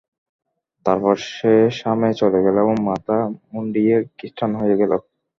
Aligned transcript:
তারপর 0.85 1.15
সে 1.31 1.49
শামে 1.79 2.09
চলে 2.21 2.39
গেল 2.45 2.55
এবং 2.63 2.75
মাথা 2.89 3.17
মুণ্ডিয়ে 3.51 3.95
খৃষ্টান 4.17 4.51
হয়ে 4.59 4.75
গেল। 4.81 4.91